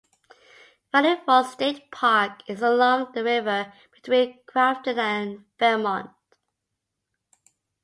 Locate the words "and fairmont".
4.97-6.09